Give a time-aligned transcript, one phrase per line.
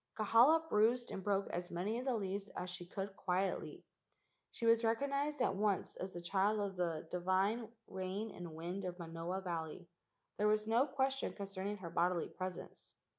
[0.17, 3.83] Kahala bruised and broke as many of the leaves as she could quietly.
[4.49, 8.97] She was recognized at once as the child of the divine rain and wind of
[8.97, 9.85] Manoa Valley.
[10.39, 12.95] There was no question concerning her bodily presence.